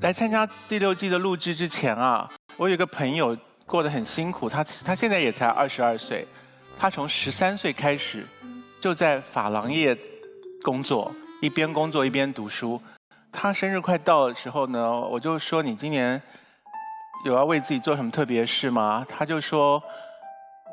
[0.00, 6.26] 来参加第六季的录制之前啊，我有一个朋友过得很辛苦，他他现在也才二十二岁，
[6.78, 8.24] 他从十三岁开始
[8.80, 9.96] 就在发廊业
[10.62, 11.12] 工作，
[11.42, 12.80] 一边工作一边读书。
[13.32, 16.20] 他生日快到的时候呢，我就说你今年
[17.24, 19.04] 有要为自己做什么特别事吗？
[19.08, 19.82] 他就说，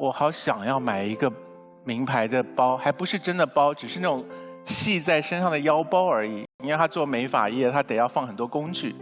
[0.00, 1.32] 我好想要买一个
[1.84, 4.24] 名牌的包，还不是真的包，只是那种
[4.64, 6.44] 系在身上的腰包而已。
[6.62, 8.94] 因为他做美发业，他得要放很多工具。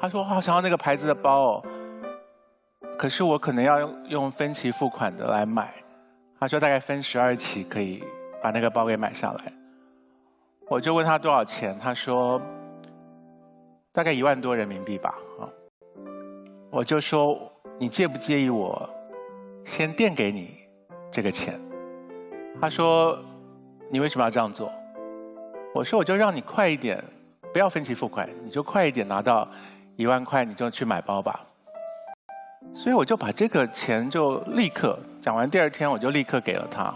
[0.00, 1.64] 他说：“我好想要那个牌子的包哦，
[2.98, 5.72] 可是我可能要用用分期付款的来买。”
[6.40, 8.02] 他说：“大概分十二期可以
[8.42, 9.52] 把那个包给买下来。”
[10.68, 12.40] 我就问他多少钱，他说
[13.92, 15.48] ：“大概一万多人民币吧。”啊，
[16.70, 17.38] 我就说
[17.78, 18.88] ：“你介不介意我
[19.64, 20.58] 先垫给你
[21.12, 21.60] 这个钱？”
[22.60, 23.18] 他说
[23.90, 24.72] ：“你为什么要这样做？”
[25.74, 27.02] 我说我就让你快一点，
[27.52, 29.46] 不要分期付款，你就快一点拿到
[29.96, 31.44] 一万块，你就去买包吧。
[32.72, 36.94] 所以我就把这个钱就立刻讲完，第二天我就立刻给了他。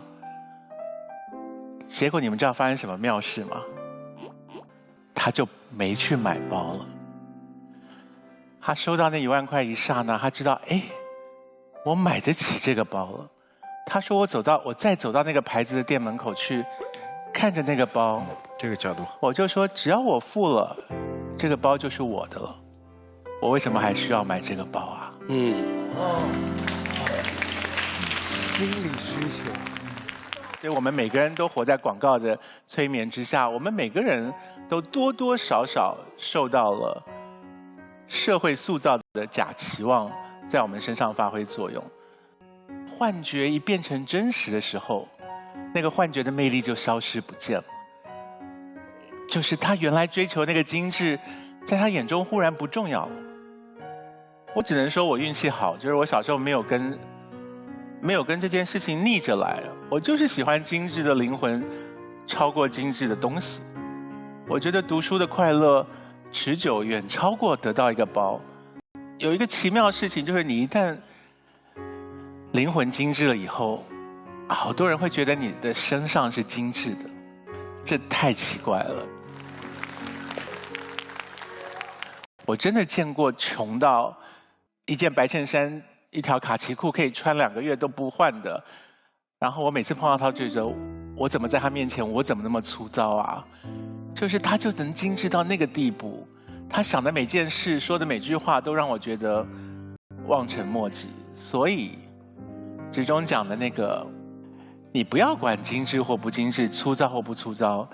[1.89, 3.61] 结果你们知道发生什么妙事吗？
[5.13, 6.87] 他就没去买包了。
[8.61, 10.81] 他收到那一万块一刹那，他知道，哎，
[11.85, 13.29] 我买得起这个包了。
[13.85, 16.65] 他说我走到我再走到那个牌子的店门口去，
[17.33, 18.25] 看着那个包。
[18.59, 20.77] 这个角度，我就说，只要我付了，
[21.39, 22.57] 这个包就是我的了。
[23.41, 25.13] 我为什么还需要买这个包啊？
[25.29, 25.55] 嗯，
[25.95, 26.19] 哦，
[28.29, 29.53] 心理需求。
[30.61, 34.35] 所以我们每个人都活在广告的催眠之下，我们每个人
[34.69, 37.01] 都多多少少受到了
[38.09, 40.11] 社会塑造的假期望
[40.49, 41.81] 在我们身上发挥作用。
[42.99, 45.07] 幻觉一变成真实的时候，
[45.73, 47.65] 那个幻觉的魅力就消失不见了。
[49.29, 51.19] 就是他原来追求那个精致，
[51.67, 53.13] 在他眼中忽然不重要了。
[54.55, 56.99] 我只能说我运气好，就是我小时候没有跟
[58.01, 59.63] 没有跟这件事情逆着来。
[59.91, 61.63] 我就是喜欢精致的灵魂，
[62.27, 63.61] 超过精致的东西。
[64.49, 65.87] 我觉得读书的快乐
[66.33, 68.41] 持久远超过得到一个包。
[69.19, 70.97] 有一个奇妙的事情，就是你一旦
[72.53, 73.85] 灵魂精致了以后，
[74.49, 77.05] 好多人会觉得你的身上是精致的，
[77.85, 79.07] 这太奇怪了。
[82.49, 84.17] 我真的见过穷到
[84.87, 88.65] 一件白衬衫、一条卡其裤可以穿两个月都不换的。
[89.39, 90.67] 然后我每次碰到他，就觉得
[91.15, 93.45] 我怎么在他面前，我怎么那么粗糙啊？
[94.15, 96.27] 就是他就能精致到那个地步，
[96.71, 99.47] 他想的每件事、说的每句话，都让我觉得
[100.27, 101.09] 望尘莫及。
[101.35, 101.99] 所以，
[102.91, 104.07] 之中讲的那个，
[104.91, 107.87] 你不要管精致或不精致、粗糙或不粗糙，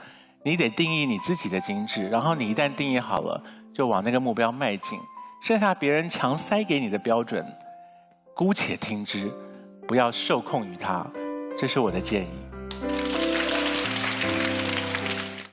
[0.45, 2.09] 你得定义你自己的精致。
[2.09, 3.43] 然后你一旦定义好了。
[3.75, 5.01] 就往那个目标迈进，
[5.43, 7.45] 剩下别人强塞给你的标准，
[8.33, 9.29] 姑且听之，
[9.89, 11.05] 不要受控于他，
[11.59, 12.29] 这是我的建议。